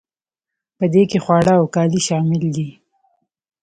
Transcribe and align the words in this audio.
په 0.77 0.85
دې 0.93 1.03
کې 1.09 1.17
خواړه 1.23 1.53
او 1.59 1.65
کالي 1.75 2.01
شامل 2.07 2.43
دي. 2.55 2.69